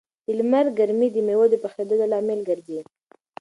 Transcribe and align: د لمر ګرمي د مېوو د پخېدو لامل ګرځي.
د 0.25 0.27
لمر 0.39 0.65
ګرمي 0.77 1.07
د 1.11 1.17
مېوو 1.27 1.45
د 1.51 1.55
پخېدو 1.63 1.95
لامل 2.11 2.39
ګرځي. 2.49 2.79